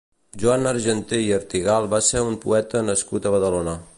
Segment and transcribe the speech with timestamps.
[0.43, 3.81] Joan Argenté i Artigal va ser un poeta nascut a Badalona.